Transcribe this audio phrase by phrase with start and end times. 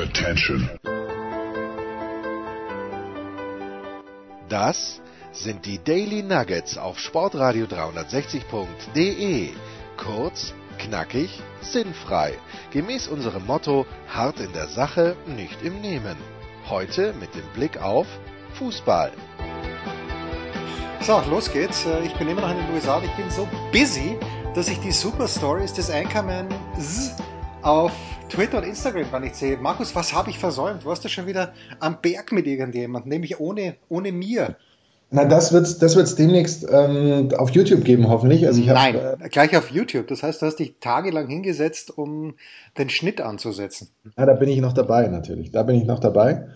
[0.00, 0.70] Attention.
[4.48, 9.50] Das sind die Daily Nuggets auf Sportradio 360.de.
[9.98, 12.32] Kurz, knackig, sinnfrei.
[12.70, 16.16] Gemäß unserem Motto: hart in der Sache, nicht im Nehmen.
[16.70, 18.06] Heute mit dem Blick auf
[18.54, 19.12] Fußball.
[21.02, 21.84] So, los geht's.
[21.84, 24.16] Äh, ich bin immer noch in den USA und ich bin so busy,
[24.54, 26.48] dass ich die Super Stories des Anchorman
[27.62, 27.92] auf
[28.28, 29.56] Twitter und Instagram gar nicht sehe.
[29.58, 30.84] Markus, was habe ich versäumt?
[30.84, 34.56] Warst du schon wieder am Berg mit irgendjemandem, nämlich ohne, ohne mir?
[35.12, 38.46] Na, das wird es das wird's demnächst ähm, auf YouTube geben, hoffentlich.
[38.46, 40.06] Also ich hab, Nein, äh, gleich auf YouTube.
[40.06, 42.34] Das heißt, du hast dich tagelang hingesetzt, um
[42.78, 43.88] den Schnitt anzusetzen.
[44.16, 45.50] Ja, da bin ich noch dabei, natürlich.
[45.50, 46.46] Da bin ich noch dabei.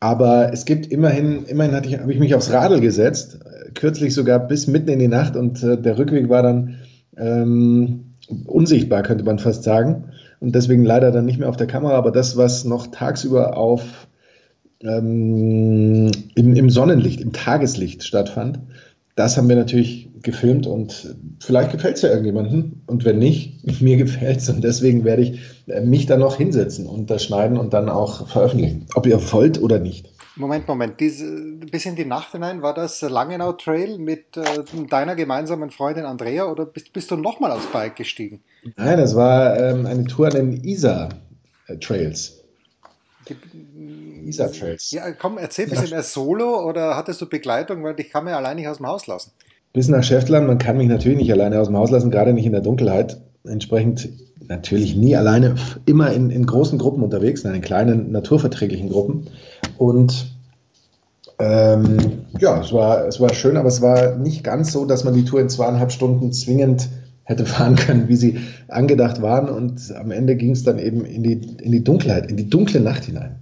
[0.00, 4.12] Aber es gibt immerhin, immerhin hatte ich, habe ich mich aufs Radl gesetzt, äh, kürzlich
[4.12, 6.76] sogar bis mitten in die Nacht und äh, der Rückweg war dann
[7.16, 8.14] ähm,
[8.44, 10.10] unsichtbar, könnte man fast sagen.
[10.44, 14.06] Und deswegen leider dann nicht mehr auf der Kamera, aber das, was noch tagsüber auf
[14.82, 18.58] ähm, im, im Sonnenlicht, im Tageslicht stattfand,
[19.16, 22.82] das haben wir natürlich gefilmt und vielleicht gefällt es ja irgendjemandem.
[22.84, 24.50] Und wenn nicht, mir gefällt es.
[24.50, 28.28] Und deswegen werde ich äh, mich dann noch hinsetzen und das schneiden und dann auch
[28.28, 28.84] veröffentlichen.
[28.94, 30.12] Ob ihr wollt oder nicht.
[30.36, 30.98] Moment, Moment.
[30.98, 31.30] Diese,
[31.70, 34.42] bis in die Nacht hinein war das Langenau Trail mit äh,
[34.90, 38.42] deiner gemeinsamen Freundin Andrea oder bist, bist du nochmal aufs Bike gestiegen?
[38.76, 41.10] Nein, das war ähm, eine Tour an den Isar
[41.68, 42.40] äh, Trails.
[43.28, 44.90] Die, Isar Trails.
[44.90, 48.36] Ja, komm, erzähl ein bisschen mehr Solo oder hattest du Begleitung, weil ich kann mir
[48.36, 49.30] allein nicht aus dem Haus lassen.
[49.72, 52.46] Bis nach Schäftland, man kann mich natürlich nicht alleine aus dem Haus lassen, gerade nicht
[52.46, 53.20] in der Dunkelheit.
[53.44, 54.08] Entsprechend
[54.48, 55.54] natürlich nie alleine,
[55.86, 59.28] immer in, in großen Gruppen unterwegs, in kleinen naturverträglichen Gruppen.
[59.78, 60.34] Und
[61.38, 65.14] ähm, ja, es war, es war schön, aber es war nicht ganz so, dass man
[65.14, 66.88] die Tour in zweieinhalb Stunden zwingend
[67.24, 69.48] hätte fahren können, wie sie angedacht waren.
[69.48, 72.80] Und am Ende ging es dann eben in die, in die Dunkelheit, in die dunkle
[72.80, 73.40] Nacht hinein.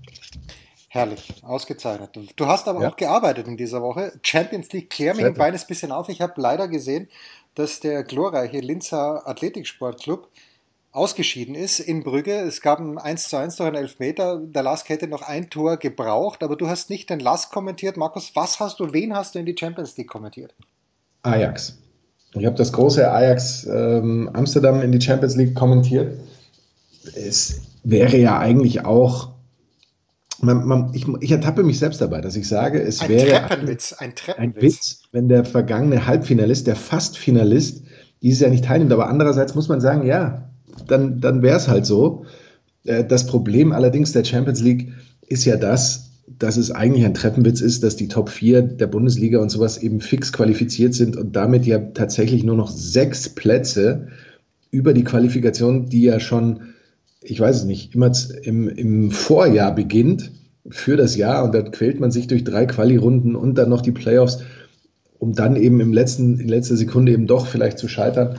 [0.88, 2.10] Herrlich, ausgezeichnet.
[2.36, 2.90] Du hast aber ja.
[2.90, 4.12] auch gearbeitet in dieser Woche.
[4.22, 6.10] Champions League, klär mich ein kleines bisschen auf.
[6.10, 7.08] Ich habe leider gesehen,
[7.54, 10.28] dass der glorreiche Linzer Athletiksportclub
[10.92, 12.34] ausgeschieden ist in Brügge.
[12.34, 14.38] Es gab ein 1 zu 1 durch einen Elfmeter.
[14.38, 17.96] Der Lask hätte noch ein Tor gebraucht, aber du hast nicht den Lask kommentiert.
[17.96, 20.54] Markus, was hast du, wen hast du in die Champions League kommentiert?
[21.22, 21.78] Ajax.
[22.34, 26.20] Ich habe das große Ajax ähm, Amsterdam in die Champions League kommentiert.
[27.14, 29.32] Es wäre ja eigentlich auch
[30.40, 33.92] man, man, ich, ich, ertappe mich selbst dabei, dass ich sage, es ein wäre Treppenwitz,
[33.92, 34.56] ein, Treppenwitz.
[34.56, 37.84] ein Witz, wenn der vergangene Halbfinalist, der Fast-Finalist,
[38.22, 38.92] dieses Jahr nicht teilnimmt.
[38.92, 40.51] Aber andererseits muss man sagen, ja,
[40.86, 42.24] dann, dann wäre es halt so.
[42.84, 44.92] Äh, das Problem allerdings der Champions League
[45.26, 49.40] ist ja das, dass es eigentlich ein Treppenwitz ist, dass die Top 4 der Bundesliga
[49.40, 54.08] und sowas eben fix qualifiziert sind und damit ja tatsächlich nur noch sechs Plätze
[54.70, 56.60] über die Qualifikation, die ja schon,
[57.22, 58.12] ich weiß es nicht, immer
[58.42, 60.32] im, im Vorjahr beginnt
[60.68, 63.92] für das Jahr und dann quält man sich durch drei Quali-Runden und dann noch die
[63.92, 64.40] Playoffs,
[65.18, 68.38] um dann eben im letzten, in letzter Sekunde eben doch vielleicht zu scheitern.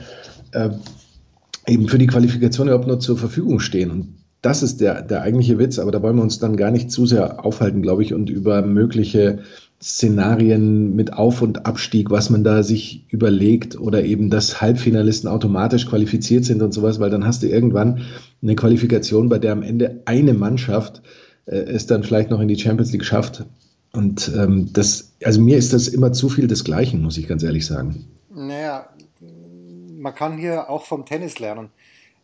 [1.66, 3.90] Eben für die Qualifikation überhaupt nur zur Verfügung stehen.
[3.90, 6.90] Und das ist der, der eigentliche Witz, aber da wollen wir uns dann gar nicht
[6.90, 9.38] zu sehr aufhalten, glaube ich, und über mögliche
[9.82, 15.86] Szenarien mit Auf- und Abstieg, was man da sich überlegt oder eben, dass Halbfinalisten automatisch
[15.86, 18.02] qualifiziert sind und sowas, weil dann hast du irgendwann
[18.42, 21.02] eine Qualifikation, bei der am Ende eine Mannschaft
[21.46, 23.44] äh, es dann vielleicht noch in die Champions League schafft.
[23.92, 27.42] Und ähm, das, also mir ist das immer zu viel des Gleichen, muss ich ganz
[27.42, 28.06] ehrlich sagen.
[28.34, 28.88] Naja,
[30.04, 31.70] man kann hier auch vom Tennis lernen,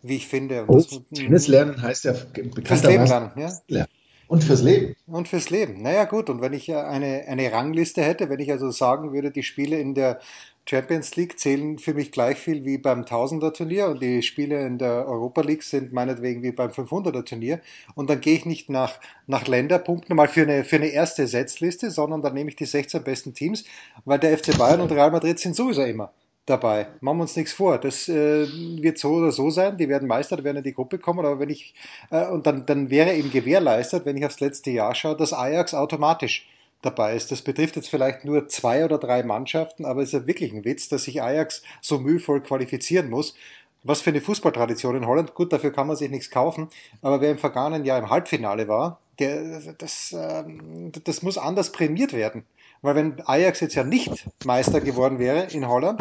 [0.03, 0.67] wie ich finde.
[0.69, 3.31] Oh, Tennis lernen heißt ja fürs Leben lernen,
[3.69, 3.87] ja?
[4.29, 4.95] Und fürs Leben.
[5.09, 5.83] Und fürs Leben.
[5.83, 6.31] Naja, gut.
[6.31, 9.95] Und wenn ich eine, eine Rangliste hätte, wenn ich also sagen würde, die Spiele in
[9.95, 10.21] der
[10.69, 15.09] Champions League zählen für mich gleich viel wie beim Tausender-Turnier und die Spiele in der
[15.09, 17.61] Europa League sind meinetwegen wie beim 500er-Turnier.
[17.97, 21.91] Und dann gehe ich nicht nach, nach Länderpunkten mal für eine, für eine erste Setzliste,
[21.91, 23.65] sondern dann nehme ich die 16 besten Teams,
[24.05, 26.13] weil der FC Bayern und Real Madrid sind sowieso immer
[26.51, 26.89] dabei.
[27.01, 27.79] Machen wir uns nichts vor.
[27.79, 28.47] Das äh,
[28.83, 29.77] wird so oder so sein.
[29.79, 31.25] Die werden Meister, die werden in die Gruppe kommen.
[31.25, 31.75] Aber wenn ich,
[32.11, 35.73] äh, und dann, dann wäre eben gewährleistet, wenn ich aufs letzte Jahr schaue, dass Ajax
[35.73, 36.49] automatisch
[36.83, 37.31] dabei ist.
[37.31, 40.65] Das betrifft jetzt vielleicht nur zwei oder drei Mannschaften, aber es ist ja wirklich ein
[40.65, 43.35] Witz, dass sich Ajax so mühevoll qualifizieren muss.
[43.83, 45.35] Was für eine Fußballtradition in Holland.
[45.35, 46.69] Gut, dafür kann man sich nichts kaufen.
[47.01, 52.13] Aber wer im vergangenen Jahr im Halbfinale war, der, das, ähm, das muss anders prämiert
[52.13, 52.45] werden.
[52.83, 56.01] Weil wenn Ajax jetzt ja nicht Meister geworden wäre in Holland,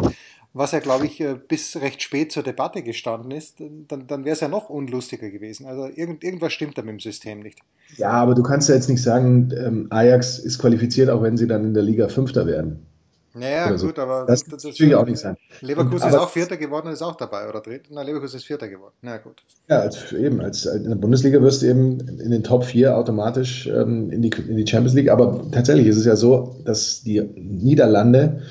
[0.52, 4.34] was ja, glaube ich, äh, bis recht spät zur Debatte gestanden ist, dann, dann wäre
[4.34, 5.66] es ja noch unlustiger gewesen.
[5.66, 7.60] Also irgend, irgendwas stimmt da mit dem System nicht.
[7.96, 11.46] Ja, aber du kannst ja jetzt nicht sagen, ähm, Ajax ist qualifiziert, auch wenn sie
[11.46, 12.86] dann in der Liga Fünfter werden.
[13.32, 13.86] Naja, so.
[13.86, 15.36] gut, aber das, das, das natürlich auch nicht sein.
[15.60, 17.82] Leverkusen und, ist auch Vierter geworden und ist auch dabei, oder dreht?
[17.88, 18.94] Na, Leverkusen ist Vierter geworden.
[19.02, 19.42] Na gut.
[19.68, 23.68] Ja, als, eben, als in der Bundesliga wirst du eben in den Top 4 automatisch
[23.68, 25.10] ähm, in, die, in die Champions League.
[25.10, 28.42] Aber tatsächlich ist es ja so, dass die Niederlande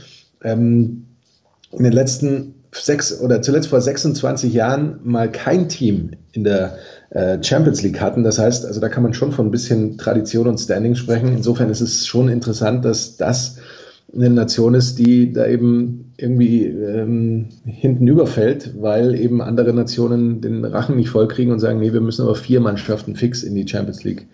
[0.44, 1.09] ähm,
[1.72, 6.78] in den letzten sechs oder zuletzt vor 26 Jahren mal kein Team in der
[7.10, 8.24] äh, Champions League hatten.
[8.24, 11.30] Das heißt, also da kann man schon von ein bisschen Tradition und Standing sprechen.
[11.30, 13.58] Insofern ist es schon interessant, dass das
[14.14, 20.66] eine Nation ist, die da eben irgendwie ähm, hinten überfällt, weil eben andere Nationen den
[20.66, 24.04] Rachen nicht vollkriegen und sagen, nee, wir müssen aber vier Mannschaften fix in die Champions
[24.04, 24.28] League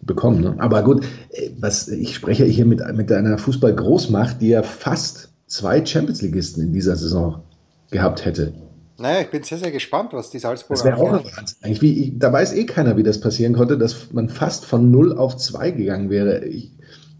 [0.00, 0.40] bekommen.
[0.40, 0.54] Ne?
[0.58, 5.84] Aber gut, äh, was ich spreche hier mit, mit einer Fußball-Großmacht, die ja fast zwei
[5.84, 7.42] Champions Leagueisten in dieser Saison
[7.90, 8.52] gehabt hätte.
[8.98, 10.82] Naja, ich bin sehr, sehr gespannt, was die Salzburger.
[10.82, 11.30] Das wäre auch noch
[11.62, 15.18] Eigentlich wie, da weiß eh keiner, wie das passieren konnte, dass man fast von 0
[15.18, 16.44] auf 2 gegangen wäre.
[16.46, 16.72] Ich,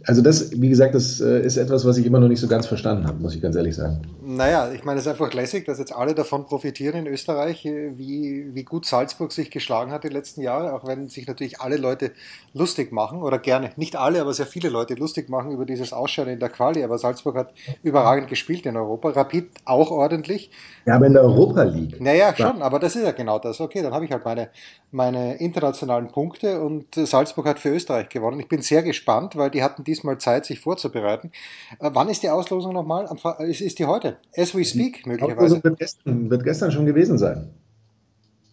[0.06, 2.66] also das, wie gesagt, das äh, ist etwas, was ich immer noch nicht so ganz
[2.66, 4.02] verstanden habe, muss ich ganz ehrlich sagen.
[4.24, 7.98] Naja, ich meine, es ist einfach lässig, dass jetzt alle davon profitieren in Österreich, äh,
[7.98, 11.76] wie, wie gut Salzburg sich geschlagen hat die letzten Jahre, auch wenn sich natürlich alle
[11.76, 12.12] Leute
[12.54, 16.34] lustig machen, oder gerne, nicht alle, aber sehr viele Leute lustig machen über dieses Ausscheiden
[16.34, 20.50] in der Quali, aber Salzburg hat überragend gespielt in Europa, Rapid auch ordentlich.
[20.86, 22.00] Ja, aber in der Europa League.
[22.00, 23.60] Naja, schon, aber das ist ja genau das.
[23.60, 24.50] Okay, dann habe ich halt meine,
[24.92, 28.38] meine internationalen Punkte und Salzburg hat für Österreich gewonnen.
[28.38, 31.32] Ich bin sehr gespannt, weil die hatten diesmal Zeit, sich vorzubereiten.
[31.80, 33.08] Äh, wann ist die Auslosung nochmal?
[33.40, 34.18] Ist, ist die heute?
[34.36, 35.62] As we speak, möglicherweise.
[35.62, 37.50] Wird gestern, wird gestern schon gewesen sein.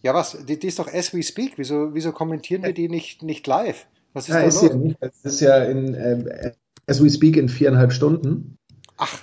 [0.02, 0.36] Ja, was?
[0.46, 1.54] Die, die, ist doch as we speak.
[1.56, 3.86] Wieso, wieso kommentieren wir die nicht, nicht live?
[4.12, 4.70] Was ist ja, da ist los?
[4.70, 4.96] Ja nicht.
[5.00, 6.52] Es ist ja in äh,
[6.86, 8.58] as we speak in viereinhalb Stunden.
[8.96, 9.20] Ach.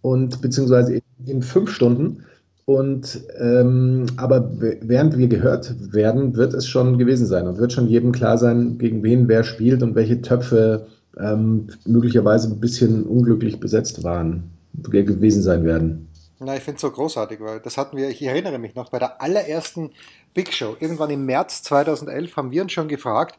[0.00, 2.24] Und beziehungsweise in, in fünf Stunden.
[2.64, 7.88] Und ähm, aber während wir gehört werden, wird es schon gewesen sein und wird schon
[7.88, 10.86] jedem klar sein, gegen wen wer spielt und welche Töpfe
[11.18, 16.08] ähm, möglicherweise ein bisschen unglücklich besetzt waren, gewesen sein werden.
[16.38, 18.98] Na, ich finde es so großartig, weil das hatten wir, ich erinnere mich noch, bei
[18.98, 19.90] der allerersten
[20.34, 23.38] Big Show, irgendwann im März 2011, haben wir uns schon gefragt,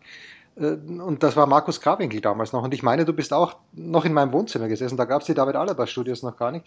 [0.56, 2.64] äh, und das war Markus Grabwinkel damals noch.
[2.64, 5.34] Und ich meine, du bist auch noch in meinem Wohnzimmer gesessen, da gab es die
[5.34, 6.66] David Alaba Studios noch gar nicht.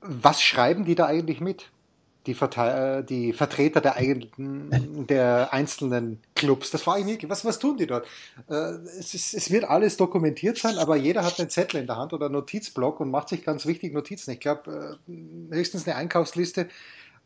[0.00, 1.70] Was schreiben die da eigentlich mit?
[2.26, 6.70] Die, Verte äh, die Vertreter der, eigenen, der einzelnen Clubs.
[6.70, 8.06] Das frage ich mich, was, was tun die dort?
[8.48, 8.54] Äh,
[8.98, 12.12] es, ist, es, wird alles dokumentiert sein, aber jeder hat einen Zettel in der Hand
[12.12, 14.32] oder einen Notizblock und macht sich ganz wichtig Notizen.
[14.32, 16.68] Ich glaube, äh, höchstens eine Einkaufsliste,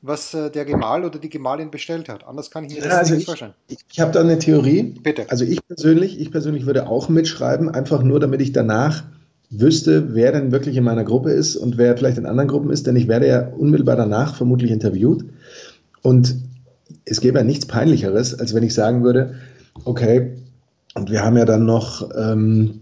[0.04, 2.24] was der Gemahl oder die Gemahlin bestellt hat.
[2.26, 3.54] Anders kann ich mir das ja, also nicht ich, vorstellen.
[3.68, 4.82] Ich, ich habe da eine Theorie.
[4.82, 5.26] Bitte.
[5.30, 9.04] Also ich persönlich, ich persönlich würde auch mitschreiben, einfach nur, damit ich danach
[9.52, 12.86] wüsste, wer denn wirklich in meiner Gruppe ist und wer vielleicht in anderen Gruppen ist,
[12.86, 15.24] denn ich werde ja unmittelbar danach vermutlich interviewt.
[16.02, 16.36] Und
[17.04, 19.34] es gäbe ja nichts Peinlicheres, als wenn ich sagen würde,
[19.84, 20.32] okay,
[20.94, 22.80] und wir haben ja dann noch ähm,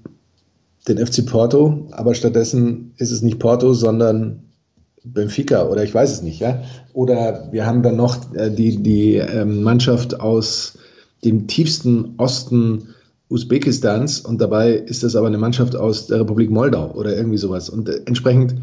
[0.89, 4.45] den FC Porto, aber stattdessen ist es nicht Porto, sondern
[5.03, 6.63] Benfica oder ich weiß es nicht, ja.
[6.93, 10.79] Oder wir haben dann noch äh, die, die ähm, Mannschaft aus
[11.25, 12.89] dem tiefsten Osten
[13.31, 17.71] Usbekistans und dabei ist das aber eine Mannschaft aus der Republik Moldau oder irgendwie sowas.
[17.71, 18.57] Und äh, entsprechend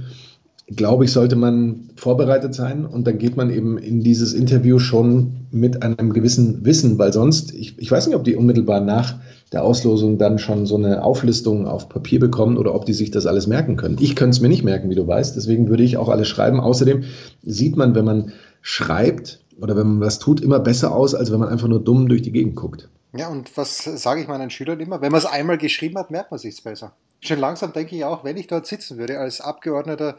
[0.67, 5.47] glaube ich, sollte man vorbereitet sein und dann geht man eben in dieses Interview schon
[5.49, 9.15] mit einem gewissen Wissen, weil sonst, ich, ich weiß nicht, ob die unmittelbar nach
[9.53, 13.25] der Auslosung dann schon so eine Auflistung auf Papier bekommen oder ob die sich das
[13.25, 13.95] alles merken können.
[14.01, 16.59] Ich könnte es mir nicht merken, wie du weißt, deswegen würde ich auch alles schreiben.
[16.59, 17.03] Außerdem
[17.43, 21.39] sieht man, wenn man schreibt oder wenn man was tut, immer besser aus, als wenn
[21.39, 22.89] man einfach nur dumm durch die Gegend guckt.
[23.17, 25.01] Ja, und was sage ich meinen Schülern immer?
[25.01, 26.93] Wenn man es einmal geschrieben hat, merkt man sich besser.
[27.21, 30.17] Schon langsam denke ich auch, wenn ich dort sitzen würde als Abgeordneter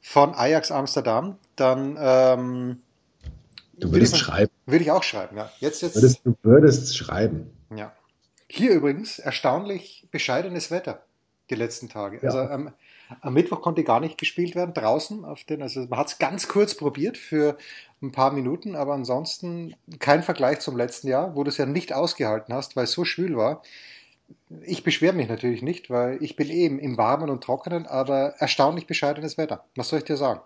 [0.00, 2.78] von Ajax Amsterdam, dann ähm,
[3.78, 4.52] Du würdest würde schreiben.
[4.66, 5.50] Würde ich auch schreiben, ja.
[5.60, 7.50] Jetzt, jetzt, würdest, du würdest schreiben.
[7.74, 7.92] Ja.
[8.48, 11.02] Hier übrigens erstaunlich bescheidenes Wetter
[11.50, 12.18] die letzten Tage.
[12.18, 12.24] Ja.
[12.24, 12.72] Also am,
[13.20, 16.48] am, Mittwoch konnte gar nicht gespielt werden draußen auf den, also man hat es ganz
[16.48, 17.56] kurz probiert für
[18.02, 21.92] ein paar Minuten, aber ansonsten kein Vergleich zum letzten Jahr, wo du es ja nicht
[21.92, 23.62] ausgehalten hast, weil es so schwül war.
[24.62, 28.86] Ich beschwere mich natürlich nicht, weil ich bin eben im Warmen und Trockenen, aber erstaunlich
[28.86, 29.64] bescheidenes Wetter.
[29.74, 30.40] Was soll ich dir sagen?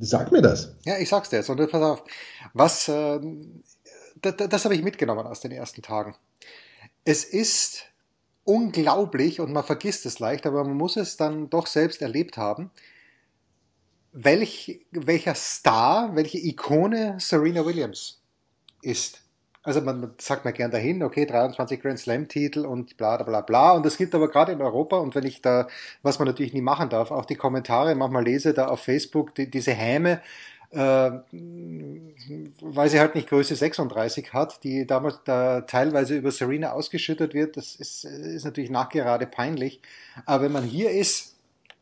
[0.00, 0.76] Sag mir das.
[0.84, 1.50] Ja, ich sag's dir jetzt.
[1.50, 2.04] Und pass auf,
[2.54, 3.20] was, äh,
[4.20, 6.14] das, das habe ich mitgenommen aus den ersten Tagen.
[7.04, 7.84] Es ist
[8.44, 12.70] unglaublich und man vergisst es leicht, aber man muss es dann doch selbst erlebt haben,
[14.12, 18.20] welch, welcher Star, welche Ikone Serena Williams
[18.82, 19.22] ist.
[19.62, 23.72] Also man sagt mal gern dahin, okay, 23 Grand Slam-Titel und bla bla bla.
[23.72, 25.68] Und es gibt aber gerade in Europa, und wenn ich da,
[26.02, 29.50] was man natürlich nie machen darf, auch die Kommentare manchmal lese da auf Facebook, die,
[29.50, 30.22] diese Häme,
[30.70, 31.10] äh,
[32.60, 37.56] weil sie halt nicht Größe 36 hat, die damals da teilweise über Serena ausgeschüttet wird,
[37.56, 39.82] das ist, ist natürlich nachgerade peinlich.
[40.24, 41.34] Aber wenn man hier ist,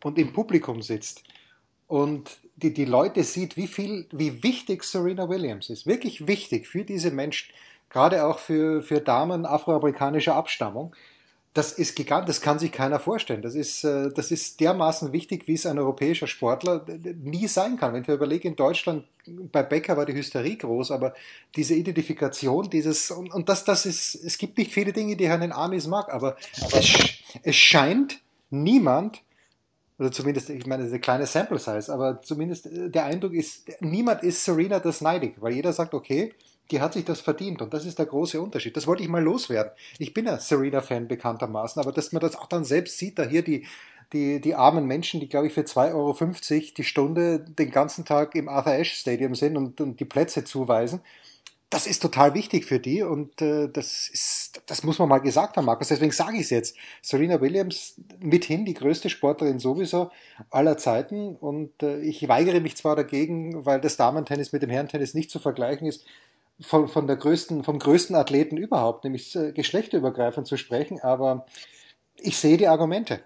[0.02, 1.23] und im Publikum sitzt
[1.86, 6.84] und die, die Leute sieht, wie viel, wie wichtig Serena Williams ist, wirklich wichtig für
[6.84, 7.52] diese Menschen,
[7.90, 10.94] gerade auch für, für Damen afroamerikanischer Abstammung,
[11.56, 13.40] das ist gigantisch, das kann sich keiner vorstellen.
[13.40, 16.84] Das ist, äh, das ist dermaßen wichtig, wie es ein europäischer Sportler
[17.22, 17.94] nie sein kann.
[17.94, 21.14] Wenn ich überlege, in Deutschland, bei Becker war die Hysterie groß, aber
[21.54, 25.50] diese Identifikation, dieses, und, und das, das ist, es gibt nicht viele Dinge, die Herrn
[25.50, 26.36] Amis mag, aber
[26.72, 26.94] es,
[27.42, 29.22] es scheint niemand,
[29.98, 34.22] oder zumindest, ich meine, eine kleine Sample Size, aber zumindest äh, der Eindruck ist, niemand
[34.22, 36.32] ist Serena das neidig, weil jeder sagt, okay,
[36.70, 38.76] die hat sich das verdient und das ist der große Unterschied.
[38.76, 39.72] Das wollte ich mal loswerden.
[39.98, 43.42] Ich bin ja Serena-Fan bekanntermaßen, aber dass man das auch dann selbst sieht, da hier
[43.42, 43.66] die,
[44.12, 48.34] die, die armen Menschen, die glaube ich für 2,50 Euro die Stunde den ganzen Tag
[48.34, 51.00] im Arthur Ashe Stadium sind und, und die Plätze zuweisen,
[51.70, 55.56] das ist total wichtig für die und äh, das ist, das muss man mal gesagt
[55.56, 55.88] haben, Markus.
[55.88, 56.76] Deswegen sage ich es jetzt.
[57.02, 60.11] Serena Williams mithin die größte Sportlerin sowieso
[60.50, 65.14] aller Zeiten und äh, ich weigere mich zwar dagegen, weil das Damentennis mit dem Herrentennis
[65.14, 66.04] nicht zu vergleichen ist,
[66.61, 71.46] von, von der größten, vom größten Athleten überhaupt, nämlich äh, geschlechterübergreifend zu sprechen, aber
[72.16, 73.20] ich sehe die Argumente.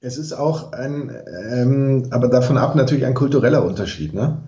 [0.00, 1.14] Es ist auch ein,
[1.52, 4.14] ähm, aber davon ab natürlich ein kultureller Unterschied.
[4.14, 4.42] Ne?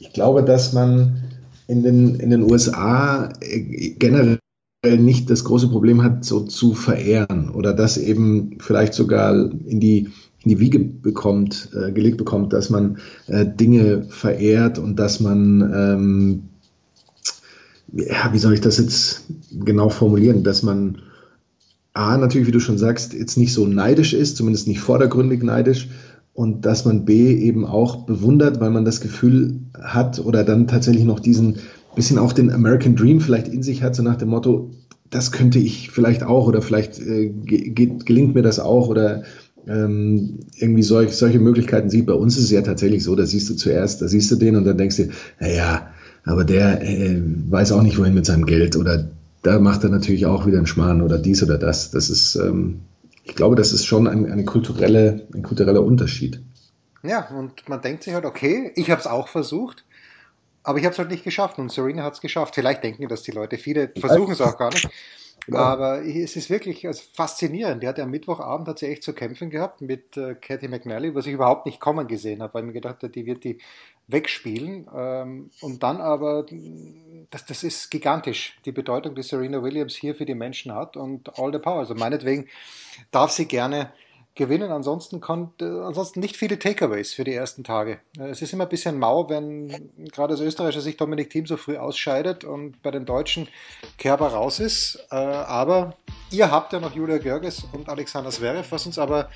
[0.00, 1.22] Ich glaube, dass man
[1.66, 4.38] in den, in den USA äh, generell
[4.84, 10.08] nicht das große Problem hat, so zu verehren oder das eben vielleicht sogar in die
[10.44, 15.60] in die Wiege bekommt, äh, gelegt bekommt, dass man äh, Dinge verehrt und dass man,
[15.74, 16.42] ähm,
[17.92, 21.02] ja, wie soll ich das jetzt genau formulieren, dass man
[21.92, 25.88] A, natürlich, wie du schon sagst, jetzt nicht so neidisch ist, zumindest nicht vordergründig neidisch,
[26.38, 31.04] und dass man B eben auch bewundert, weil man das Gefühl hat oder dann tatsächlich
[31.04, 31.56] noch diesen
[31.96, 34.70] bisschen auch den American Dream vielleicht in sich hat, so nach dem Motto,
[35.10, 39.24] das könnte ich vielleicht auch oder vielleicht äh, gelingt mir das auch oder
[39.66, 42.06] ähm, irgendwie solch, solche Möglichkeiten sieht.
[42.06, 44.54] Bei uns ist es ja tatsächlich so, da siehst du zuerst, da siehst du den
[44.54, 45.08] und dann denkst du,
[45.40, 45.88] naja,
[46.22, 49.10] aber der äh, weiß auch nicht, wohin mit seinem Geld oder
[49.42, 51.90] da macht er natürlich auch wieder einen Schmarrn oder dies oder das.
[51.90, 52.82] Das ist, ähm,
[53.28, 56.42] ich glaube, das ist schon ein, eine kulturelle, ein kultureller Unterschied.
[57.02, 59.84] Ja, und man denkt sich halt, okay, ich habe es auch versucht,
[60.64, 62.54] aber ich habe es halt nicht geschafft und Serena hat es geschafft.
[62.54, 64.88] Vielleicht denken das die Leute, viele versuchen es auch gar nicht.
[65.46, 65.60] Genau.
[65.60, 67.82] Aber es ist wirklich also faszinierend.
[67.82, 71.14] Die hat ja am Mittwochabend hat sie echt zu kämpfen gehabt mit äh, Cathy McNally,
[71.14, 73.58] was ich überhaupt nicht kommen gesehen habe, weil ich mir gedacht habe, die wird die
[74.08, 74.88] wegspielen.
[74.94, 76.46] Ähm, und dann aber,
[77.30, 81.38] das, das ist gigantisch, die Bedeutung, die Serena Williams hier für die Menschen hat und
[81.38, 81.78] all the power.
[81.78, 82.48] Also meinetwegen
[83.10, 83.92] darf sie gerne
[84.34, 84.72] gewinnen.
[84.72, 88.00] Ansonsten, konnte, ansonsten nicht viele Takeaways für die ersten Tage.
[88.18, 91.58] Äh, es ist immer ein bisschen mau, wenn gerade als Österreicher sich Dominik Thiem so
[91.58, 93.48] früh ausscheidet und bei den Deutschen
[93.98, 95.06] Kerber raus ist.
[95.10, 95.96] Äh, aber
[96.30, 99.28] ihr habt ja noch Julia Görges und Alexander Zverev, was uns aber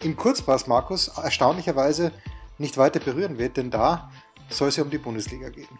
[0.00, 2.12] im Kurzpass, Markus, erstaunlicherweise
[2.58, 4.10] nicht weiter berühren wird, denn da
[4.48, 5.78] soll es ja um die Bundesliga gehen.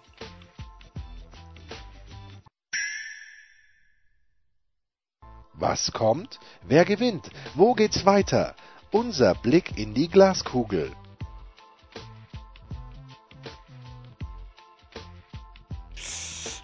[5.59, 6.39] Was kommt?
[6.67, 7.31] Wer gewinnt?
[7.55, 8.55] Wo geht's weiter?
[8.91, 10.93] Unser Blick in die Glaskugel.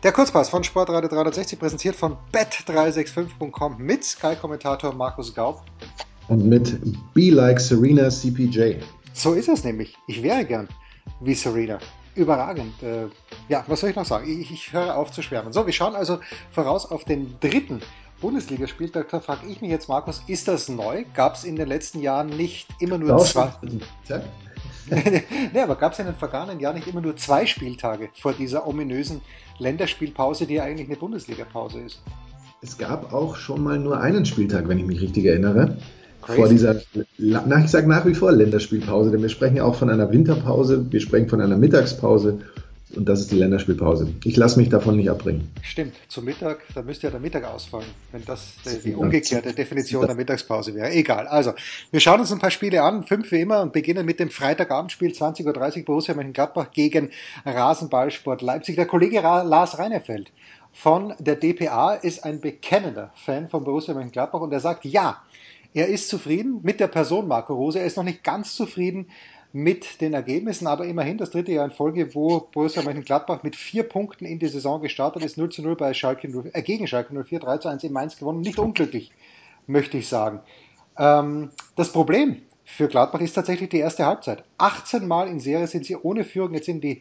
[0.02, 5.62] Der Kurzpass von Sportradio 360 präsentiert von bet365.com mit Sky-Kommentator Markus Gaub.
[6.28, 6.78] Und mit
[7.14, 8.82] Be Like Serena CPJ.
[9.12, 9.96] So ist es nämlich.
[10.06, 10.68] Ich wäre gern
[11.20, 11.78] wie Serena.
[12.14, 12.82] Überragend.
[12.82, 13.06] Äh,
[13.48, 14.28] ja, was soll ich noch sagen?
[14.28, 15.52] Ich, ich höre auf zu schwärmen.
[15.52, 16.18] So, wir schauen also
[16.50, 17.80] voraus auf den dritten
[18.22, 21.04] Bundesligaspieltag, da frage ich mich jetzt, Markus, ist das neu?
[21.12, 23.32] Gab es in den letzten Jahren nicht immer nur Raus.
[23.32, 23.52] zwei?
[24.88, 28.66] ne, aber gab es in den vergangenen Jahren nicht immer nur zwei Spieltage vor dieser
[28.66, 29.22] ominösen
[29.58, 32.02] Länderspielpause, die ja eigentlich eine Bundesligapause ist?
[32.60, 35.78] Es gab auch schon mal nur einen Spieltag, wenn ich mich richtig erinnere.
[36.22, 36.38] Crazy.
[36.38, 36.76] Vor dieser,
[37.18, 41.00] ich sage nach wie vor Länderspielpause, denn wir sprechen ja auch von einer Winterpause, wir
[41.00, 42.38] sprechen von einer Mittagspause
[42.94, 44.12] und das ist die Länderspielpause.
[44.24, 45.50] Ich lasse mich davon nicht abbringen.
[45.62, 50.14] Stimmt, zum Mittag, da müsste ja der Mittag ausfallen, wenn das die umgekehrte Definition der
[50.14, 50.90] Mittagspause wäre.
[50.92, 51.26] Egal.
[51.26, 51.52] Also,
[51.90, 55.12] wir schauen uns ein paar Spiele an, fünf wie immer, und beginnen mit dem Freitagabendspiel
[55.12, 57.10] 20.30 Uhr Borussia Mönchengladbach gegen
[57.46, 58.76] Rasenballsport Leipzig.
[58.76, 60.30] Der Kollege Lars Reinefeld
[60.72, 65.22] von der DPA ist ein bekennender Fan von Borussia Mönchengladbach und er sagt, ja,
[65.74, 67.78] er ist zufrieden mit der Person Marco Rose.
[67.78, 69.06] Er ist noch nicht ganz zufrieden
[69.52, 73.82] mit den Ergebnissen, aber immerhin das dritte Jahr in Folge, wo Borussia Mönchengladbach mit vier
[73.82, 77.12] Punkten in die Saison gestartet ist, 0 zu 0 bei Schalke 0, äh, gegen Schalke
[77.12, 79.12] 04, 3 zu 1 in Mainz gewonnen, nicht unglücklich,
[79.66, 80.40] möchte ich sagen.
[80.98, 84.44] Ähm, das Problem für Gladbach ist tatsächlich die erste Halbzeit.
[84.56, 87.00] 18 Mal in Serie sind sie ohne Führung jetzt in die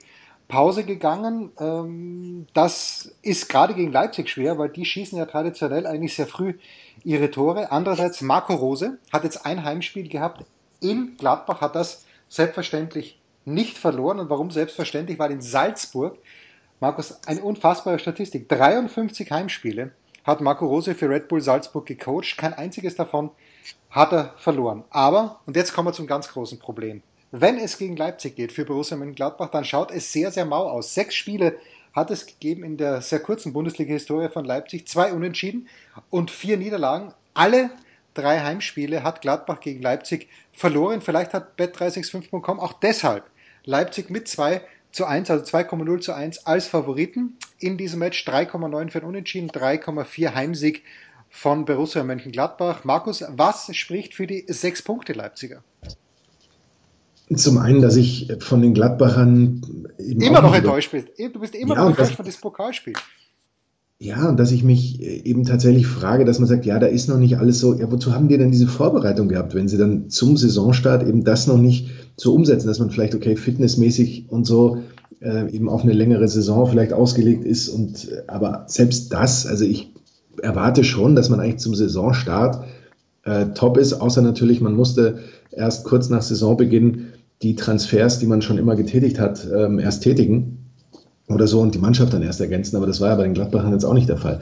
[0.52, 1.52] Pause gegangen.
[1.60, 6.56] Ähm, das ist gerade gegen Leipzig schwer, weil die schießen ja traditionell eigentlich sehr früh
[7.04, 7.72] ihre Tore.
[7.72, 10.46] Andererseits Marco Rose hat jetzt ein Heimspiel gehabt
[10.82, 14.20] in Gladbach, hat das selbstverständlich nicht verloren.
[14.20, 15.18] Und warum selbstverständlich?
[15.18, 16.18] Weil in Salzburg,
[16.80, 19.92] Markus, eine unfassbare Statistik, 53 Heimspiele
[20.24, 22.38] hat Marco Rose für Red Bull Salzburg gecoacht.
[22.38, 23.32] Kein einziges davon
[23.90, 24.84] hat er verloren.
[24.90, 27.02] Aber, und jetzt kommen wir zum ganz großen Problem.
[27.32, 30.94] Wenn es gegen Leipzig geht für Borussia Mönchengladbach, dann schaut es sehr, sehr mau aus.
[30.94, 31.58] Sechs Spiele
[31.94, 34.86] hat es gegeben in der sehr kurzen Bundesliga-Historie von Leipzig.
[34.88, 35.70] Zwei Unentschieden
[36.10, 37.14] und vier Niederlagen.
[37.34, 37.70] Alle
[38.14, 41.00] drei Heimspiele hat Gladbach gegen Leipzig verloren.
[41.00, 43.24] Vielleicht hat bet365.com auch deshalb
[43.64, 44.62] Leipzig mit zwei
[44.92, 48.28] zu 1, also 2,0 zu 1 als Favoriten in diesem Match.
[48.28, 50.84] 3,9 für ein Unentschieden, 3,4 Heimsieg
[51.30, 52.84] von Borussia Mönchengladbach.
[52.84, 55.64] Markus, was spricht für die sechs Punkte Leipziger?
[57.36, 59.62] Zum einen, dass ich von den Gladbachern
[59.98, 61.08] immer noch enttäuscht bist.
[61.18, 62.94] Du bist immer ja, noch enttäuscht von diesem Pokalspiel.
[64.00, 67.20] Ja, und dass ich mich eben tatsächlich frage, dass man sagt, ja, da ist noch
[67.20, 70.38] nicht alles so, ja, wozu haben die denn diese Vorbereitung gehabt, wenn sie dann zum
[70.38, 74.82] Saisonstart eben das noch nicht so umsetzen, dass man vielleicht, okay, fitnessmäßig und so
[75.22, 79.94] äh, eben auf eine längere Saison vielleicht ausgelegt ist und aber selbst das, also ich
[80.42, 82.66] erwarte schon, dass man eigentlich zum Saisonstart
[83.24, 85.20] äh, top ist, außer natürlich, man musste
[85.52, 87.10] erst kurz nach Saisonbeginn
[87.42, 90.70] die Transfers, die man schon immer getätigt hat, ähm, erst tätigen
[91.28, 92.76] oder so und die Mannschaft dann erst ergänzen.
[92.76, 94.42] Aber das war ja bei den Gladbachern jetzt auch nicht der Fall.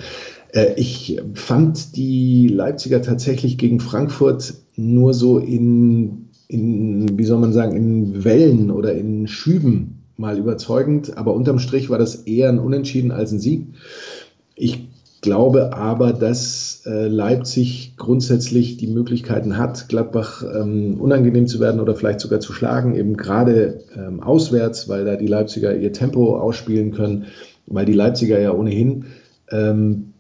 [0.53, 7.53] Äh, ich fand die Leipziger tatsächlich gegen Frankfurt nur so in, in, wie soll man
[7.53, 11.18] sagen, in Wellen oder in Schüben mal überzeugend.
[11.18, 13.68] Aber unterm Strich war das eher ein Unentschieden als ein Sieg.
[14.56, 14.88] Ich
[15.21, 21.95] glaube aber, dass äh, Leipzig grundsätzlich die Möglichkeiten hat, Gladbach ähm, unangenehm zu werden oder
[21.95, 26.91] vielleicht sogar zu schlagen, eben gerade ähm, auswärts, weil da die Leipziger ihr Tempo ausspielen
[26.91, 27.25] können,
[27.67, 29.05] weil die Leipziger ja ohnehin
[29.51, 30.13] ähm,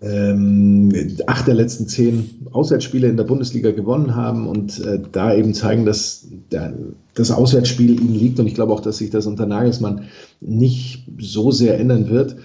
[0.00, 0.92] ähm,
[1.26, 5.84] acht der letzten zehn Auswärtsspiele in der Bundesliga gewonnen haben und äh, da eben zeigen,
[5.84, 6.74] dass der,
[7.14, 8.40] das Auswärtsspiel ihnen liegt.
[8.40, 10.04] Und ich glaube auch, dass sich das unter Nagelsmann
[10.40, 12.36] nicht so sehr ändern wird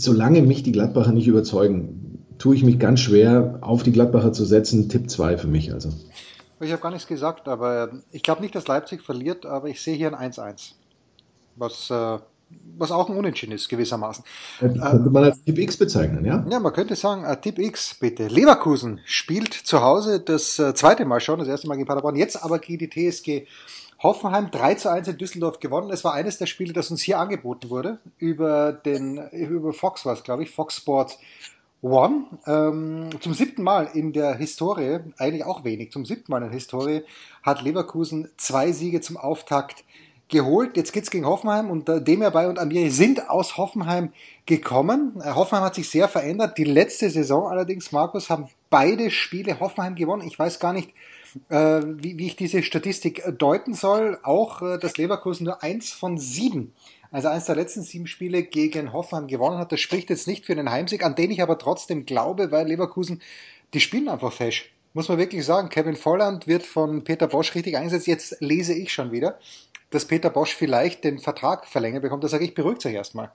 [0.00, 4.44] solange mich die Gladbacher nicht überzeugen, tue ich mich ganz schwer, auf die Gladbacher zu
[4.44, 4.88] setzen.
[4.88, 5.90] Tipp 2 für mich also.
[6.60, 9.96] Ich habe gar nichts gesagt, aber ich glaube nicht, dass Leipzig verliert, aber ich sehe
[9.96, 10.72] hier ein 1-1.
[11.56, 12.18] Was, äh,
[12.76, 14.24] was auch ein Unentschieden ist, gewissermaßen.
[14.60, 16.44] Das könnte man als Tipp X bezeichnen, ja?
[16.50, 18.28] Ja, man könnte sagen, äh, Tipp X, bitte.
[18.28, 22.42] Leverkusen spielt zu Hause das äh, zweite Mal schon, das erste Mal gegen Paderborn, jetzt
[22.42, 23.46] aber gegen die TSG
[24.02, 25.90] Hoffenheim 3 zu 1 in Düsseldorf gewonnen.
[25.90, 27.98] Es war eines der Spiele, das uns hier angeboten wurde.
[28.18, 31.18] Über den, über Fox war es, glaube ich, Fox Sports
[31.82, 32.24] One.
[32.46, 36.52] Ähm, zum siebten Mal in der Historie, eigentlich auch wenig, zum siebten Mal in der
[36.52, 37.02] Historie
[37.42, 39.84] hat Leverkusen zwei Siege zum Auftakt
[40.28, 40.76] geholt.
[40.76, 44.12] Jetzt geht's gegen Hoffenheim und äh, Demir und Amiri sind aus Hoffenheim
[44.46, 45.20] gekommen.
[45.22, 46.56] Äh, Hoffenheim hat sich sehr verändert.
[46.56, 50.26] Die letzte Saison allerdings, Markus, haben beide Spiele Hoffenheim gewonnen.
[50.26, 50.90] Ich weiß gar nicht,
[51.48, 54.18] wie, wie ich diese Statistik äh, deuten soll.
[54.22, 56.72] Auch, äh, dass Leverkusen nur eins von sieben,
[57.10, 59.72] also eins der letzten sieben Spiele gegen Hoffenheim gewonnen hat.
[59.72, 63.20] Das spricht jetzt nicht für den Heimsieg, an den ich aber trotzdem glaube, weil Leverkusen,
[63.74, 64.72] die spielen einfach fesch.
[64.92, 68.08] Muss man wirklich sagen, Kevin Volland wird von Peter Bosch richtig eingesetzt.
[68.08, 69.38] Jetzt lese ich schon wieder,
[69.90, 72.24] dass Peter Bosch vielleicht den Vertrag verlängert bekommt.
[72.24, 73.30] Da sage ich, beruhigt euch erstmal.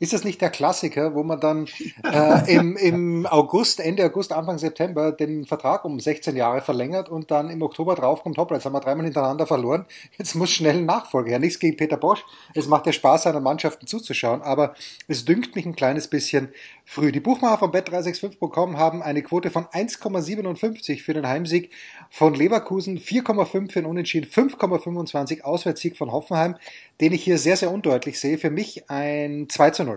[0.00, 1.68] Ist das nicht der Klassiker, wo man dann
[2.10, 7.30] äh, im, im August, Ende August, Anfang September den Vertrag um 16 Jahre verlängert und
[7.30, 9.84] dann im Oktober draufkommt, hoppla, jetzt haben wir dreimal hintereinander verloren,
[10.16, 11.38] jetzt muss schnell ein Nachfolger her.
[11.38, 14.74] Nichts gegen Peter Bosch, es macht ja Spaß, seinen Mannschaften zuzuschauen, aber
[15.06, 16.48] es dünkt mich ein kleines bisschen
[16.86, 17.12] früh.
[17.12, 21.72] Die Buchmacher von bet365.com haben eine Quote von 1,57 für den Heimsieg
[22.08, 26.56] von Leverkusen, 4,5 für den Unentschieden, 5,25 Auswärtssieg von Hoffenheim,
[27.02, 28.38] den ich hier sehr, sehr undeutlich sehe.
[28.38, 29.89] Für mich ein 2 zu 0.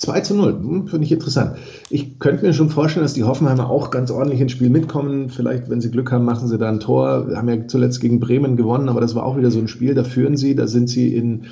[0.00, 1.56] 2 zu 0, hm, finde ich interessant.
[1.90, 5.28] Ich könnte mir schon vorstellen, dass die Hoffenheimer auch ganz ordentlich ins Spiel mitkommen.
[5.28, 7.28] Vielleicht, wenn sie Glück haben, machen sie da ein Tor.
[7.28, 9.94] Wir haben ja zuletzt gegen Bremen gewonnen, aber das war auch wieder so ein Spiel,
[9.94, 11.42] da führen sie, da sind sie in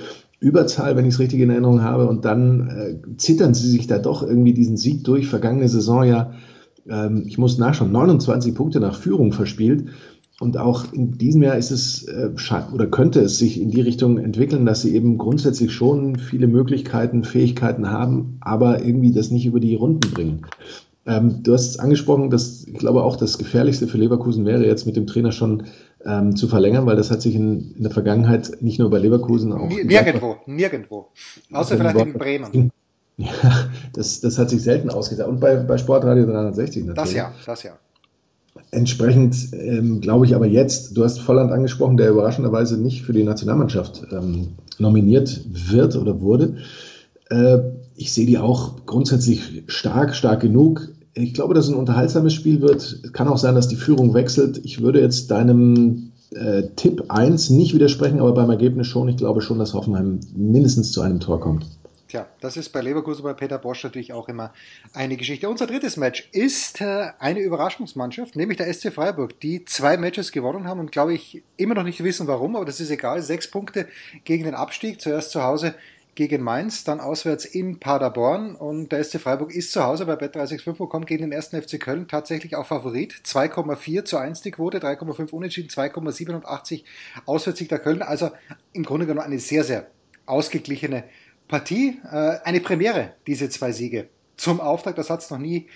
[0.40, 3.98] Überzahl, wenn ich es richtig in Erinnerung habe, und dann äh, zittern sie sich da
[3.98, 5.28] doch irgendwie diesen Sieg durch.
[5.28, 6.32] Vergangene Saison ja,
[6.88, 9.88] ähm, ich muss nachschauen, 29 Punkte nach Führung verspielt.
[10.40, 12.30] Und auch in diesem Jahr ist es äh,
[12.72, 17.24] oder könnte es sich in die Richtung entwickeln, dass sie eben grundsätzlich schon viele Möglichkeiten,
[17.24, 20.46] Fähigkeiten haben, aber irgendwie das nicht über die Runden bringen.
[21.06, 24.86] Ähm, du hast es angesprochen, dass ich glaube auch das Gefährlichste für Leverkusen wäre, jetzt
[24.86, 25.64] mit dem Trainer schon
[26.04, 29.52] ähm, zu verlängern, weil das hat sich in, in, der Vergangenheit nicht nur bei Leverkusen
[29.52, 29.68] auch.
[29.68, 31.08] Nirgendwo, nirgendwo.
[31.50, 32.70] Außer vielleicht in Bremen.
[33.20, 33.32] Ja,
[33.94, 35.28] das, das hat sich selten ausgesagt.
[35.28, 36.94] Und bei, bei Sportradio 360 natürlich.
[36.94, 37.72] Das ja, das ja.
[38.70, 43.24] Entsprechend ähm, glaube ich aber jetzt, du hast Volland angesprochen, der überraschenderweise nicht für die
[43.24, 46.56] Nationalmannschaft ähm, nominiert wird oder wurde.
[47.30, 47.58] Äh,
[47.96, 50.88] ich sehe die auch grundsätzlich stark, stark genug.
[51.14, 53.12] Ich glaube, dass es ein unterhaltsames Spiel wird.
[53.12, 54.60] Kann auch sein, dass die Führung wechselt.
[54.64, 59.08] Ich würde jetzt deinem äh, Tipp 1 nicht widersprechen, aber beim Ergebnis schon.
[59.08, 61.66] Ich glaube schon, dass Hoffenheim mindestens zu einem Tor kommt.
[62.08, 64.54] Tja, das ist bei Leverkusen bei Peter Bosch natürlich auch immer
[64.94, 65.46] eine Geschichte.
[65.46, 70.66] Unser drittes Match ist äh, eine Überraschungsmannschaft, nämlich der SC Freiburg, die zwei Matches gewonnen
[70.66, 73.20] haben und glaube ich immer noch nicht wissen warum, aber das ist egal.
[73.20, 73.88] Sechs Punkte
[74.24, 75.74] gegen den Abstieg, zuerst zu Hause
[76.14, 80.88] gegen Mainz, dann auswärts in Paderborn und der SC Freiburg ist zu Hause bei Bet365
[80.88, 83.12] kommt gegen den ersten FC Köln tatsächlich auch Favorit.
[83.26, 86.84] 2,4 zu 1 die Quote, 3,5 unentschieden, 2,87
[87.26, 88.00] Auswärtssieg der Köln.
[88.00, 88.30] Also
[88.72, 89.88] im Grunde genommen eine sehr, sehr
[90.24, 91.04] ausgeglichene
[91.48, 91.98] Partie.
[92.10, 94.08] Äh, eine Premiere, diese zwei Siege.
[94.36, 95.66] Zum Auftakt, das hat es noch nie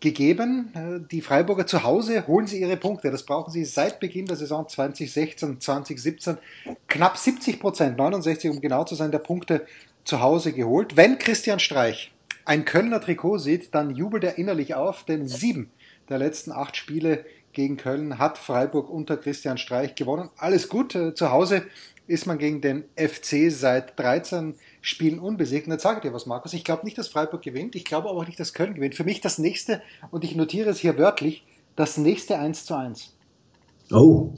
[0.00, 0.70] gegeben.
[0.74, 3.10] Äh, die Freiburger zu Hause holen sie ihre Punkte.
[3.10, 6.38] Das brauchen sie seit Beginn der Saison 2016, 2017.
[6.86, 9.66] Knapp 70 Prozent, 69 um genau zu sein, der Punkte
[10.04, 10.96] zu Hause geholt.
[10.96, 12.12] Wenn Christian Streich
[12.44, 15.70] ein Kölner Trikot sieht, dann jubelt er innerlich auf, denn sieben
[16.10, 20.28] der letzten acht Spiele gegen Köln hat Freiburg unter Christian Streich gewonnen.
[20.36, 20.94] Alles gut.
[20.94, 21.62] Äh, zu Hause
[22.06, 24.54] ist man gegen den FC seit 13
[24.86, 25.18] Spielen
[25.78, 26.52] sage ich dir was, Markus.
[26.52, 27.74] Ich glaube nicht, dass Freiburg gewinnt.
[27.74, 28.94] Ich glaube aber auch nicht, dass Köln gewinnt.
[28.94, 31.42] Für mich das nächste, und ich notiere es hier wörtlich,
[31.74, 33.14] das nächste 1 zu 1.
[33.90, 34.34] Oh.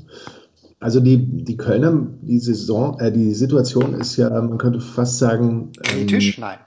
[0.79, 5.73] Also die, die Kölner, die Saison, äh, die Situation ist ja, man könnte fast sagen.
[5.93, 6.07] Ähm?
[6.39, 6.59] Nein.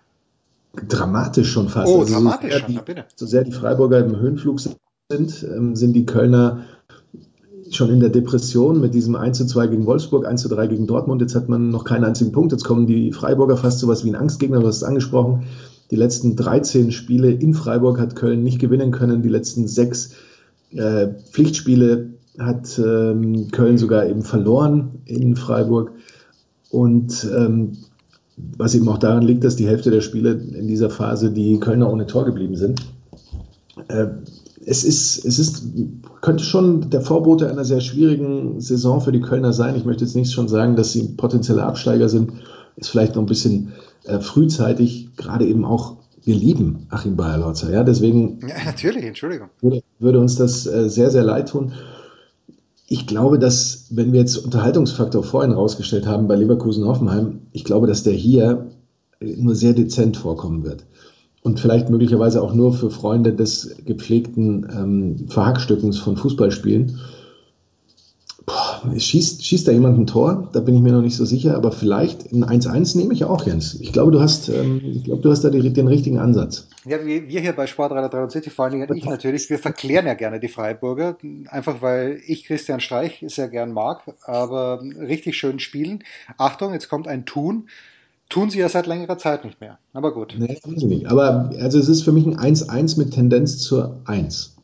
[0.73, 1.87] Dramatisch schon fast.
[1.87, 3.05] Oh, also dramatisch so schon, die, bitte.
[3.15, 6.65] So sehr die Freiburger im Höhenflug sind, ähm, sind die Kölner
[7.75, 10.87] schon in der Depression mit diesem 1 zu 2 gegen Wolfsburg, 1 zu 3 gegen
[10.87, 11.21] Dortmund.
[11.21, 12.51] Jetzt hat man noch keinen einzigen Punkt.
[12.51, 15.43] Jetzt kommen die Freiburger fast so was wie ein Angstgegner, du hast es angesprochen.
[15.91, 19.21] Die letzten 13 Spiele in Freiburg hat Köln nicht gewinnen können.
[19.21, 20.11] Die letzten sechs
[20.71, 25.91] äh, Pflichtspiele hat ähm, Köln sogar eben verloren in Freiburg.
[26.69, 27.77] Und ähm,
[28.57, 31.91] was eben auch daran liegt, dass die Hälfte der Spiele in dieser Phase die Kölner
[31.91, 32.81] ohne Tor geblieben sind.
[33.87, 34.07] Äh,
[34.65, 35.63] es ist, es ist,
[36.21, 39.75] könnte schon der Vorbote einer sehr schwierigen Saison für die Kölner sein.
[39.75, 42.33] Ich möchte jetzt nicht schon sagen, dass sie potenzielle Absteiger sind.
[42.75, 43.73] Ist vielleicht noch ein bisschen
[44.05, 47.71] äh, frühzeitig, gerade eben auch wir lieben Achim Bayerlotzer.
[47.71, 48.39] Ja, deswegen.
[48.47, 49.49] Ja, natürlich, Entschuldigung.
[49.61, 51.73] Würde, würde uns das äh, sehr, sehr leid tun.
[52.87, 57.87] Ich glaube, dass, wenn wir jetzt Unterhaltungsfaktor vorhin rausgestellt haben bei Leverkusen Hoffenheim, ich glaube,
[57.87, 58.67] dass der hier
[59.19, 60.85] äh, nur sehr dezent vorkommen wird
[61.41, 66.99] und vielleicht möglicherweise auch nur für Freunde des gepflegten ähm, Verhackstückens von Fußballspielen.
[68.45, 70.49] Boah, schießt, schießt da jemand ein Tor?
[70.53, 73.45] Da bin ich mir noch nicht so sicher, aber vielleicht ein 1-1 nehme ich auch,
[73.45, 73.79] Jens.
[73.79, 76.67] Ich glaube, du hast, ähm, ich glaube, du hast da die, den richtigen Ansatz.
[76.83, 80.15] Ja, wir, wir hier bei Sportradar 73, vor allen Dingen ich natürlich, wir verklären ja
[80.15, 86.03] gerne die Freiburger, einfach weil ich Christian Streich sehr gern mag, aber richtig schön spielen.
[86.37, 87.67] Achtung, jetzt kommt ein Tun.
[88.29, 89.79] Tun sie ja seit längerer Zeit nicht mehr.
[89.91, 90.35] Aber gut.
[90.37, 91.07] Nee, tun sie nicht.
[91.07, 94.58] Aber also es ist für mich ein 1-1 mit Tendenz zur 1.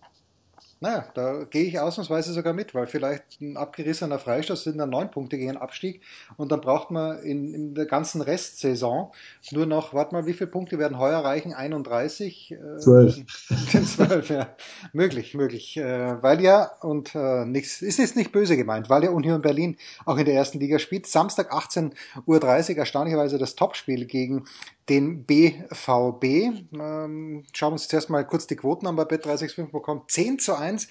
[0.81, 5.09] Naja, da gehe ich ausnahmsweise sogar mit, weil vielleicht ein abgerissener Freistoß sind dann neun
[5.09, 6.01] Punkte gegen den Abstieg
[6.35, 9.11] und dann braucht man in, in der ganzen Restsaison
[9.51, 11.53] nur noch, warte mal, wie viele Punkte werden heuer reichen?
[11.53, 12.55] 31?
[12.79, 13.15] Zwölf.
[13.73, 14.55] Äh, 12, ja.
[14.93, 15.77] Möglich, möglich.
[15.77, 19.77] Äh, weil ja, und äh, nichts, ist jetzt nicht böse gemeint, weil ja Union Berlin
[20.05, 21.07] auch in der ersten Liga spielt.
[21.07, 24.45] Samstag 18.30 Uhr, erstaunlicherweise das Topspiel gegen
[24.89, 26.23] den BVB.
[26.23, 30.03] Ähm, schauen wir uns zuerst mal kurz die Quoten an bei Bet365 bekommen.
[30.07, 30.87] 10 zu 1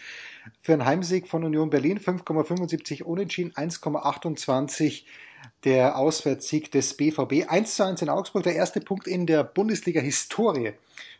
[0.61, 5.05] für einen Heimsieg von Union Berlin, 5,75 Unentschieden, 1,28
[5.65, 7.49] der Auswärtssieg des BVB.
[7.49, 10.73] 1 zu 1 in Augsburg, der erste Punkt in der Bundesliga-Historie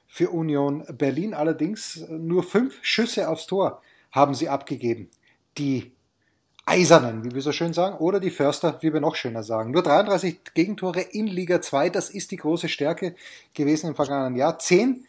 [0.07, 1.35] für Union Berlin.
[1.35, 5.11] Allerdings nur fünf Schüsse aufs Tor haben sie abgegeben.
[5.59, 5.93] Die
[6.67, 9.71] Eisernen, wie wir so schön sagen, oder die Förster, wie wir noch schöner sagen.
[9.71, 13.15] Nur 33 Gegentore in Liga 2, das ist die große Stärke
[13.53, 14.59] gewesen im vergangenen Jahr.
[14.59, 15.05] 10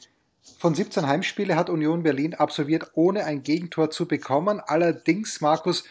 [0.58, 4.60] von 17 Heimspiele hat Union Berlin absolviert, ohne ein Gegentor zu bekommen.
[4.60, 5.86] Allerdings, Markus,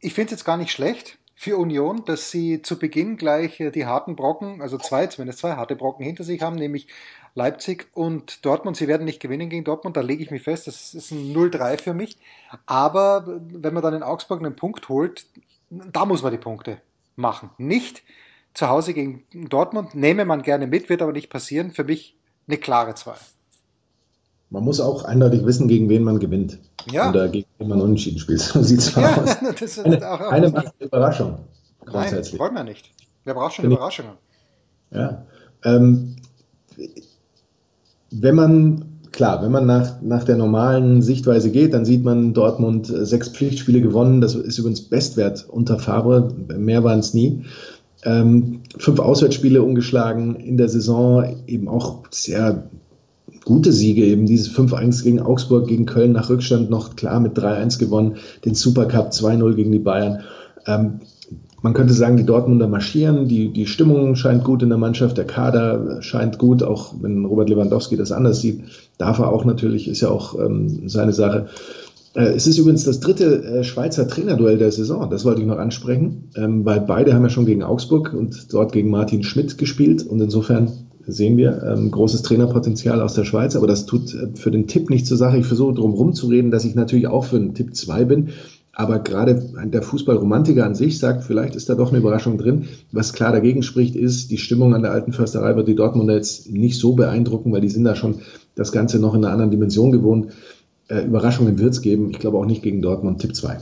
[0.00, 3.86] ich finde es jetzt gar nicht schlecht für Union, dass sie zu Beginn gleich die
[3.86, 6.86] harten Brocken, also zwei, zumindest zwei harte Brocken hinter sich haben, nämlich
[7.34, 8.76] Leipzig und Dortmund.
[8.76, 10.66] Sie werden nicht gewinnen gegen Dortmund, da lege ich mich fest.
[10.66, 12.18] Das ist ein 0-3 für mich.
[12.66, 15.24] Aber wenn man dann in Augsburg einen Punkt holt,
[15.70, 16.82] da muss man die Punkte
[17.16, 17.48] machen.
[17.56, 18.02] Nicht
[18.52, 21.70] zu Hause gegen Dortmund, nehme man gerne mit, wird aber nicht passieren.
[21.70, 23.14] Für mich eine klare 2.
[24.50, 26.58] Man muss auch eindeutig wissen, gegen wen man gewinnt.
[26.90, 27.10] Ja.
[27.10, 28.40] Oder gegen wen man unentschieden spielt.
[28.52, 29.36] So sieht es ja, aus.
[29.60, 31.30] das ist Eine, auch, eine macht Überraschung.
[31.30, 32.40] Nein, Grundsätzlich.
[32.40, 32.90] wollen wir nicht.
[33.24, 34.12] Wer braucht schon Bin ich- Überraschungen?
[34.92, 35.24] Ja.
[35.64, 36.16] Ähm,
[38.10, 42.90] wenn man klar, wenn man nach, nach der normalen Sichtweise geht, dann sieht man Dortmund
[42.90, 44.20] äh, sechs Pflichtspiele gewonnen.
[44.20, 46.32] Das ist übrigens Bestwert unter Favre.
[46.56, 47.44] Mehr waren es nie.
[48.02, 52.64] Ähm, fünf Auswärtsspiele ungeschlagen in der Saison, eben auch sehr
[53.50, 54.26] gute Siege, eben.
[54.26, 59.10] Dieses 5-1 gegen Augsburg, gegen Köln nach Rückstand noch klar mit 3-1 gewonnen, den Supercup
[59.10, 60.20] 2-0 gegen die Bayern.
[60.66, 61.00] Ähm,
[61.60, 65.26] man könnte sagen, die Dortmunder marschieren, die, die Stimmung scheint gut in der Mannschaft, der
[65.26, 68.62] Kader scheint gut, auch wenn Robert Lewandowski das anders sieht,
[68.98, 71.48] darf er auch natürlich, ist ja auch ähm, seine Sache.
[72.14, 75.58] Äh, es ist übrigens das dritte äh, Schweizer Trainerduell der Saison, das wollte ich noch
[75.58, 80.06] ansprechen, ähm, weil beide haben ja schon gegen Augsburg und dort gegen Martin Schmidt gespielt.
[80.06, 80.70] Und insofern
[81.06, 84.90] sehen wir ähm, großes Trainerpotenzial aus der Schweiz, aber das tut äh, für den Tipp
[84.90, 85.38] nicht zur Sache.
[85.38, 88.28] Ich versuche drum rumzureden, dass ich natürlich auch für den Tipp 2 bin,
[88.72, 92.68] aber gerade der Fußballromantiker an sich sagt, vielleicht ist da doch eine Überraschung drin.
[92.92, 96.50] Was klar dagegen spricht, ist, die Stimmung an der alten Försterei wird die Dortmunder jetzt
[96.50, 98.20] nicht so beeindrucken, weil die sind da schon
[98.54, 100.28] das Ganze noch in einer anderen Dimension gewohnt.
[100.88, 102.10] Äh, Überraschungen wird es geben.
[102.10, 103.20] Ich glaube auch nicht gegen Dortmund.
[103.20, 103.58] Tipp 2.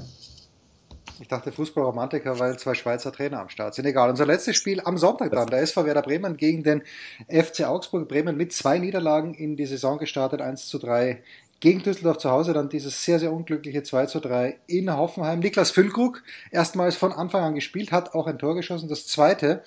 [1.20, 3.86] Ich dachte Fußballromantiker, weil zwei Schweizer Trainer am Start sind.
[3.86, 4.10] Egal.
[4.10, 5.48] Unser letztes Spiel am Sonntag dann.
[5.48, 6.82] Der SV Werder Bremen gegen den
[7.28, 8.08] FC Augsburg.
[8.08, 10.40] Bremen mit zwei Niederlagen in die Saison gestartet.
[10.40, 11.20] 1 zu 3
[11.60, 15.40] gegen Düsseldorf zu Hause dann dieses sehr, sehr unglückliche 2 zu 3 in Hoffenheim.
[15.40, 18.88] Niklas Füllkrug erstmals von Anfang an gespielt, hat auch ein Tor geschossen.
[18.88, 19.64] Das zweite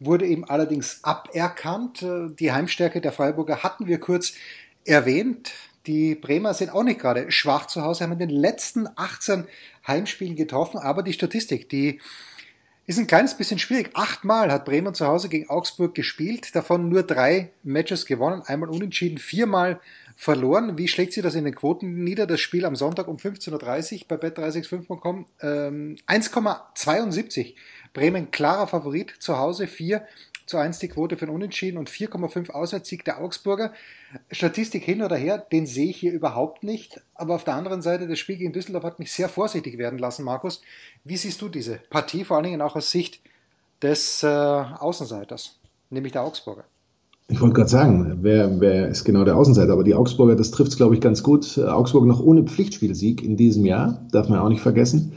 [0.00, 2.04] wurde ihm allerdings aberkannt.
[2.40, 4.32] Die Heimstärke der Freiburger hatten wir kurz
[4.84, 5.52] erwähnt.
[5.86, 9.46] Die Bremer sind auch nicht gerade schwach zu Hause, haben in den letzten 18
[9.86, 12.00] Heimspielen getroffen, aber die Statistik, die
[12.86, 13.90] ist ein kleines bisschen schwierig.
[13.92, 19.18] Achtmal hat Bremen zu Hause gegen Augsburg gespielt, davon nur drei Matches gewonnen, einmal unentschieden,
[19.18, 19.78] viermal
[20.16, 20.78] verloren.
[20.78, 22.26] Wie schlägt sie das in den Quoten nieder?
[22.26, 25.26] Das Spiel am Sonntag um 15.30 Uhr bei bet365.com.
[25.42, 27.54] Ähm, 1,72.
[27.92, 29.66] Bremen klarer Favorit zu Hause.
[29.66, 30.02] 4
[30.48, 33.72] zu 1 die Quote für den Unentschieden und 4,5 Auswärtssieg der Augsburger.
[34.30, 37.00] Statistik hin oder her, den sehe ich hier überhaupt nicht.
[37.14, 40.24] Aber auf der anderen Seite, das Spiel gegen Düsseldorf hat mich sehr vorsichtig werden lassen,
[40.24, 40.62] Markus.
[41.04, 43.20] Wie siehst du diese Partie, vor allen Dingen auch aus Sicht
[43.82, 45.58] des äh, Außenseiters,
[45.90, 46.64] nämlich der Augsburger?
[47.30, 49.74] Ich wollte gerade sagen, wer, wer ist genau der Außenseiter?
[49.74, 51.58] Aber die Augsburger, das trifft es, glaube ich, ganz gut.
[51.58, 55.12] Augsburg noch ohne Pflichtspielsieg in diesem Jahr, darf man auch nicht vergessen.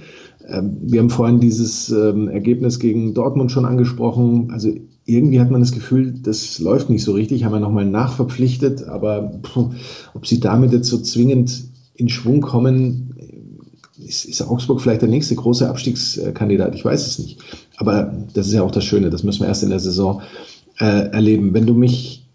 [0.45, 4.51] Ähm, wir haben vorhin dieses ähm, Ergebnis gegen Dortmund schon angesprochen.
[4.51, 4.73] Also
[5.05, 7.43] irgendwie hat man das Gefühl, das läuft nicht so richtig.
[7.43, 9.71] Haben wir nochmal nachverpflichtet, aber puh,
[10.13, 13.15] ob sie damit jetzt so zwingend in Schwung kommen,
[13.97, 16.75] ist, ist Augsburg vielleicht der nächste große Abstiegskandidat.
[16.75, 17.39] Ich weiß es nicht.
[17.77, 19.09] Aber das ist ja auch das Schöne.
[19.09, 20.21] Das müssen wir erst in der Saison
[20.79, 21.53] äh, erleben.
[21.53, 22.25] Wenn du mich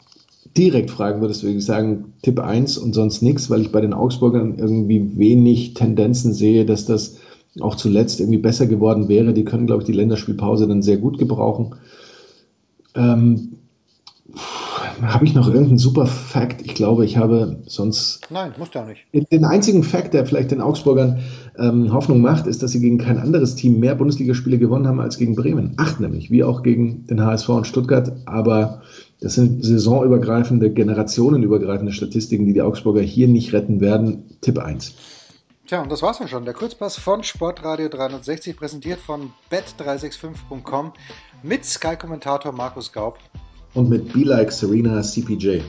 [0.56, 3.92] direkt fragen würdest, würde ich sagen, Tipp 1 und sonst nichts, weil ich bei den
[3.92, 7.16] Augsburgern irgendwie wenig Tendenzen sehe, dass das
[7.60, 9.34] auch zuletzt irgendwie besser geworden wäre.
[9.34, 11.74] Die können, glaube ich, die Länderspielpause dann sehr gut gebrauchen.
[12.96, 13.56] Ähm,
[15.02, 16.62] habe ich noch irgendeinen super Fact?
[16.62, 18.20] Ich glaube, ich habe sonst.
[18.30, 19.06] Nein, muss ja nicht.
[19.12, 21.20] Den einzigen Fact, der vielleicht den Augsburgern
[21.58, 25.18] ähm, Hoffnung macht, ist, dass sie gegen kein anderes Team mehr Bundesligaspiele gewonnen haben als
[25.18, 25.74] gegen Bremen.
[25.76, 28.12] Acht nämlich, wie auch gegen den HSV und Stuttgart.
[28.24, 28.82] Aber
[29.20, 34.24] das sind saisonübergreifende, generationenübergreifende Statistiken, die die Augsburger hier nicht retten werden.
[34.40, 34.94] Tipp 1.
[35.66, 36.44] Tja, und das war's dann schon.
[36.44, 40.92] Der Kurzpass von Sportradio 360, präsentiert von bet365.com
[41.42, 43.18] mit Sky-Kommentator Markus Gaub.
[43.74, 45.62] Und mit Be Like Serena CPJ.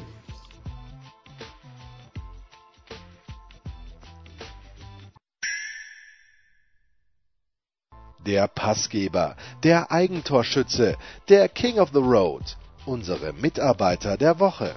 [8.23, 10.95] Der Passgeber, der Eigentorschütze,
[11.27, 12.43] der King of the Road,
[12.85, 14.75] unsere Mitarbeiter der Woche.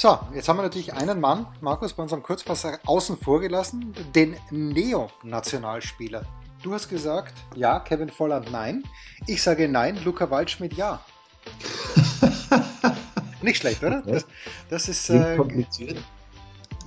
[0.00, 4.36] So, jetzt haben wir natürlich einen Mann, Markus, bei unserem Kurzpass außen vor gelassen, den
[4.52, 6.22] Neo-Nationalspieler.
[6.62, 8.84] Du hast gesagt, ja, Kevin Volland nein.
[9.26, 11.00] Ich sage nein, Luca Waldschmidt ja.
[13.42, 14.02] Nicht schlecht, oder?
[14.02, 14.24] Das,
[14.70, 15.10] das ist.
[15.10, 15.98] Äh, kompliziert.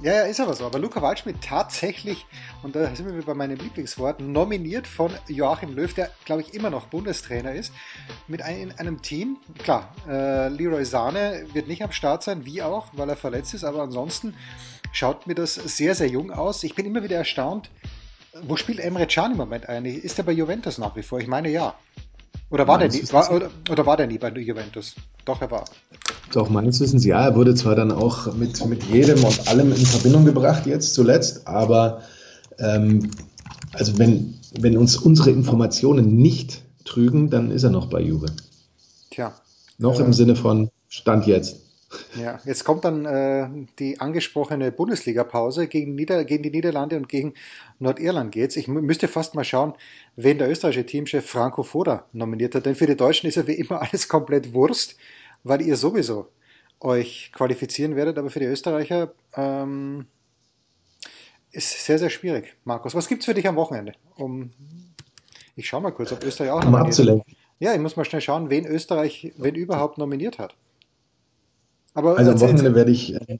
[0.03, 0.65] Ja, ja, ist aber so.
[0.65, 2.25] Aber Luca Waldschmidt tatsächlich,
[2.63, 6.71] und da sind wir bei meinem Lieblingswort, nominiert von Joachim Löw, der, glaube ich, immer
[6.71, 7.71] noch Bundestrainer ist,
[8.27, 9.37] mit ein, einem Team.
[9.59, 13.63] Klar, äh, Leroy Sahne wird nicht am Start sein, wie auch, weil er verletzt ist,
[13.63, 14.35] aber ansonsten
[14.91, 16.63] schaut mir das sehr, sehr jung aus.
[16.63, 17.69] Ich bin immer wieder erstaunt,
[18.41, 20.03] wo spielt Emre Can im Moment eigentlich?
[20.03, 21.19] Ist er bei Juventus nach wie vor?
[21.19, 21.75] Ich meine ja.
[22.51, 24.95] Oder war, der nie, war, oder, oder war der nie bei Juventus?
[25.23, 25.65] Doch, er war.
[26.33, 27.25] Doch, meines Wissens ja.
[27.25, 31.47] Er wurde zwar dann auch mit, mit jedem und allem in Verbindung gebracht, jetzt zuletzt,
[31.47, 32.01] aber
[32.59, 33.09] ähm,
[33.73, 38.27] also wenn, wenn uns unsere Informationen nicht trügen, dann ist er noch bei Juve.
[39.11, 39.33] Tja.
[39.77, 41.55] Noch äh, im Sinne von Stand jetzt.
[42.15, 43.49] Ja, jetzt kommt dann äh,
[43.79, 47.33] die angesprochene Bundesliga-Pause gegen, Nieder gegen die Niederlande und gegen
[47.79, 48.55] Nordirland geht's.
[48.55, 49.73] Ich müsste fast mal schauen,
[50.15, 53.53] wen der österreichische Teamchef Franco Foda nominiert hat, denn für die Deutschen ist ja wie
[53.53, 54.97] immer alles komplett Wurst,
[55.43, 56.29] weil ihr sowieso
[56.79, 60.07] euch qualifizieren werdet, aber für die Österreicher ähm,
[61.51, 62.55] ist sehr, sehr schwierig.
[62.63, 63.93] Markus, was gibt's für dich am Wochenende?
[64.15, 64.51] Um,
[65.55, 67.25] ich schau mal kurz, ob Österreich auch nominiert.
[67.59, 70.55] Ja, ich muss mal schnell schauen, wen Österreich, wen überhaupt nominiert hat.
[71.93, 73.39] Aber also am Wochenende werde ich äh,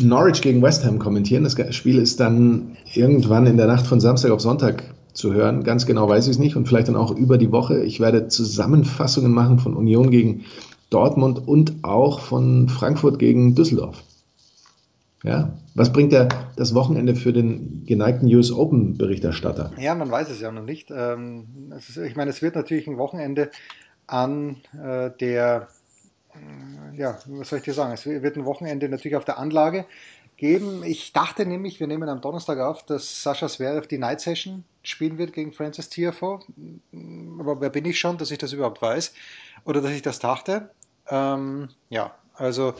[0.00, 1.44] Norwich gegen West Ham kommentieren.
[1.44, 5.62] Das Spiel ist dann irgendwann in der Nacht von Samstag auf Sonntag zu hören.
[5.62, 7.82] Ganz genau weiß ich es nicht und vielleicht dann auch über die Woche.
[7.84, 10.44] Ich werde Zusammenfassungen machen von Union gegen
[10.88, 14.02] Dortmund und auch von Frankfurt gegen Düsseldorf.
[15.22, 19.70] Ja, was bringt der, das Wochenende für den geneigten US Open Berichterstatter?
[19.78, 20.90] Ja, man weiß es ja noch nicht.
[20.90, 21.72] Ähm,
[22.04, 23.50] ich meine, es wird natürlich ein Wochenende
[24.06, 25.68] an äh, der
[26.94, 27.92] ja, was soll ich dir sagen?
[27.92, 29.86] Es wird ein Wochenende natürlich auf der Anlage
[30.36, 30.82] geben.
[30.84, 35.18] Ich dachte nämlich, wir nehmen am Donnerstag auf, dass Sascha Zverev die Night Session spielen
[35.18, 36.40] wird gegen Francis Tiafoe.
[37.38, 39.14] Aber wer bin ich schon, dass ich das überhaupt weiß?
[39.64, 40.70] Oder dass ich das dachte?
[41.08, 42.74] Ähm, ja, also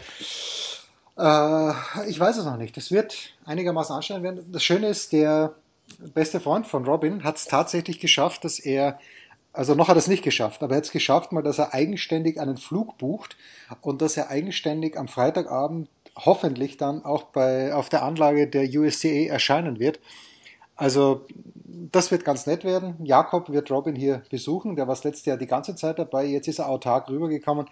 [1.18, 1.72] äh,
[2.08, 2.76] ich weiß es noch nicht.
[2.76, 4.52] Es wird einigermaßen anstrengend werden.
[4.52, 5.54] Das Schöne ist, der
[6.14, 8.98] beste Freund von Robin hat es tatsächlich geschafft, dass er
[9.52, 11.74] also noch hat er es nicht geschafft, aber er hat es geschafft, mal, dass er
[11.74, 13.36] eigenständig einen Flug bucht
[13.80, 19.26] und dass er eigenständig am Freitagabend hoffentlich dann auch bei, auf der Anlage der USCA
[19.28, 20.00] erscheinen wird.
[20.76, 21.26] Also
[21.92, 22.96] das wird ganz nett werden.
[23.04, 24.76] Jakob wird Robin hier besuchen.
[24.76, 26.24] Der war das letzte Jahr die ganze Zeit dabei.
[26.24, 27.66] Jetzt ist er autark rübergekommen.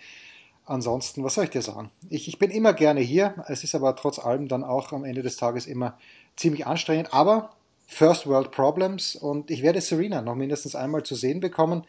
[0.66, 1.90] Ansonsten, was soll ich dir sagen?
[2.08, 3.34] Ich, ich bin immer gerne hier.
[3.48, 5.98] Es ist aber trotz allem dann auch am Ende des Tages immer
[6.36, 7.12] ziemlich anstrengend.
[7.12, 7.50] Aber
[7.92, 11.82] First World Problems und ich werde Serena noch mindestens einmal zu sehen bekommen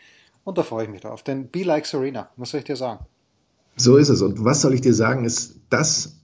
[0.44, 1.22] und da freue ich mich drauf.
[1.22, 3.06] Denn Be Like Serena, was soll ich dir sagen?
[3.78, 4.24] So ist es.
[4.24, 6.16] Und was soll ich dir sagen, ist das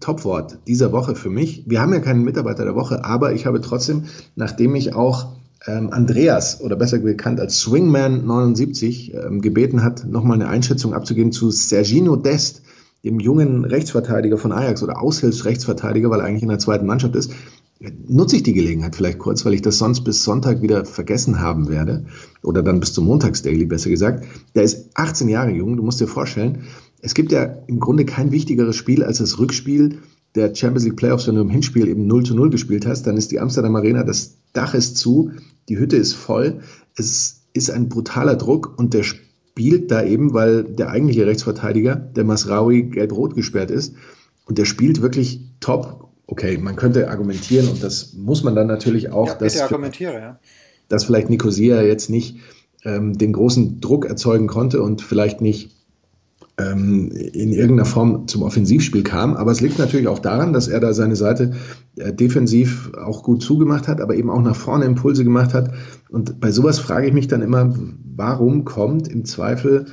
[0.00, 1.64] Topwort dieser Woche für mich.
[1.66, 5.34] Wir haben ja keinen Mitarbeiter der Woche, aber ich habe trotzdem, nachdem ich auch
[5.66, 11.30] ähm, Andreas oder besser bekannt als Swingman 79 ähm, gebeten hat, nochmal eine Einschätzung abzugeben
[11.30, 12.62] zu Sergino Dest,
[13.04, 17.32] dem jungen Rechtsverteidiger von Ajax oder Aushilfsrechtsverteidiger, weil er eigentlich in der zweiten Mannschaft ist,
[17.80, 21.68] nutze ich die Gelegenheit vielleicht kurz, weil ich das sonst bis Sonntag wieder vergessen haben
[21.68, 22.06] werde.
[22.42, 24.24] Oder dann bis zum Montagsdaily besser gesagt.
[24.54, 26.64] Der ist 18 Jahre jung, du musst dir vorstellen,
[27.00, 29.98] es gibt ja im Grunde kein wichtigeres Spiel als das Rückspiel
[30.34, 33.16] der Champions League Playoffs, wenn du im Hinspiel eben 0 zu 0 gespielt hast, dann
[33.16, 35.32] ist die Amsterdam Arena, das Dach ist zu,
[35.68, 36.60] die Hütte ist voll,
[36.94, 42.24] es ist ein brutaler Druck und der spielt da eben, weil der eigentliche Rechtsverteidiger, der
[42.24, 43.94] Masraoui, gelb-rot gesperrt ist.
[44.44, 49.10] Und der spielt wirklich top okay, man könnte argumentieren und das muss man dann natürlich
[49.12, 50.38] auch, ja, dass, argumentiere, ja.
[50.88, 52.38] dass vielleicht Nicosia jetzt nicht
[52.84, 55.76] ähm, den großen Druck erzeugen konnte und vielleicht nicht
[56.58, 59.34] ähm, in irgendeiner Form zum Offensivspiel kam.
[59.34, 61.52] Aber es liegt natürlich auch daran, dass er da seine Seite
[61.96, 65.72] äh, defensiv auch gut zugemacht hat, aber eben auch nach vorne Impulse gemacht hat.
[66.08, 67.74] Und bei sowas frage ich mich dann immer,
[68.16, 69.86] warum kommt im Zweifel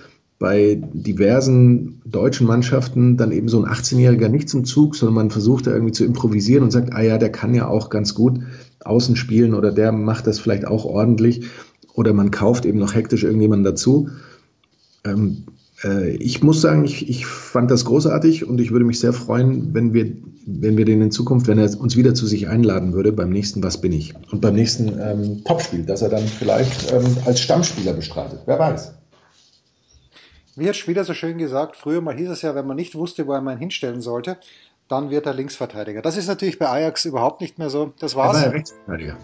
[0.43, 5.67] bei diversen deutschen Mannschaften dann eben so ein 18-Jähriger nicht zum Zug, sondern man versucht
[5.67, 8.41] da irgendwie zu improvisieren und sagt, ah ja, der kann ja auch ganz gut
[8.83, 11.45] außen spielen oder der macht das vielleicht auch ordentlich
[11.93, 14.09] oder man kauft eben noch hektisch irgendjemanden dazu.
[15.05, 15.45] Ähm,
[15.81, 19.73] äh, ich muss sagen, ich, ich fand das großartig und ich würde mich sehr freuen,
[19.73, 20.11] wenn wir,
[20.45, 23.63] wenn wir den in Zukunft, wenn er uns wieder zu sich einladen würde, beim nächsten
[23.63, 24.13] Was bin ich?
[24.29, 28.41] Und beim nächsten ähm, Topspiel, dass er dann vielleicht ähm, als Stammspieler bestreitet.
[28.45, 29.02] Wer weiß.
[30.55, 33.25] Wie hat Spieler so schön gesagt, früher mal hieß es ja, wenn man nicht wusste,
[33.27, 34.37] wo er man hinstellen sollte,
[34.87, 36.01] dann wird er Linksverteidiger.
[36.01, 37.93] Das ist natürlich bei Ajax überhaupt nicht mehr so.
[37.99, 38.37] Das war's.
[38.37, 39.17] Er war ja Rechtsverteidiger.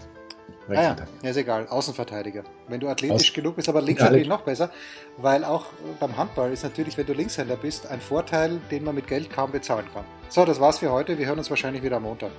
[0.68, 2.44] Ah ja, ja, ist egal, Außenverteidiger.
[2.68, 4.70] Wenn du athletisch Aus genug bist, aber links natürlich noch besser,
[5.16, 5.66] weil auch
[5.98, 9.50] beim Handball ist natürlich, wenn du Linkshänder bist, ein Vorteil, den man mit Geld kaum
[9.50, 10.04] bezahlen kann.
[10.28, 11.18] So, das war's für heute.
[11.18, 12.30] Wir hören uns wahrscheinlich wieder am Montag.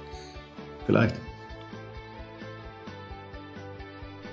[0.85, 1.15] Vielleicht.